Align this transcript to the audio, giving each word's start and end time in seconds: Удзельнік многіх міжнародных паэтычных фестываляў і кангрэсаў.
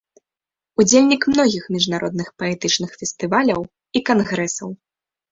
Удзельнік 0.83 1.25
многіх 1.33 1.63
міжнародных 1.75 2.31
паэтычных 2.43 2.95
фестываляў 3.01 3.61
і 3.99 4.03
кангрэсаў. 4.09 4.73